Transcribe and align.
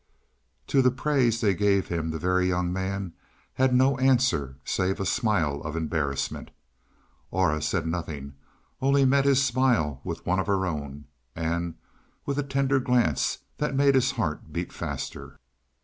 To 0.65 0.81
the 0.81 0.89
praise 0.89 1.41
they 1.41 1.53
gave 1.53 1.87
him 1.89 2.09
the 2.09 2.17
Very 2.17 2.47
Young 2.49 2.73
Man 2.73 3.13
had 3.53 3.71
no 3.71 3.99
answer 3.99 4.57
save 4.65 4.99
a 4.99 5.05
smile 5.05 5.61
of 5.61 5.75
embarrassment. 5.75 6.49
Aura 7.29 7.61
said 7.61 7.85
nothing, 7.85 8.33
only 8.81 9.05
met 9.05 9.25
his 9.25 9.45
smile 9.45 10.01
with 10.03 10.25
one 10.25 10.39
of 10.39 10.47
her 10.47 10.65
own, 10.65 11.05
and 11.35 11.75
with 12.25 12.39
a 12.39 12.41
tender 12.43 12.79
glance 12.79 13.37
that 13.59 13.75
made 13.75 13.93
his 13.93 14.09
heart 14.13 14.51
beat 14.51 14.73
faster. 14.73 15.37